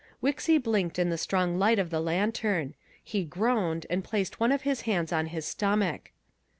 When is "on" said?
5.13-5.27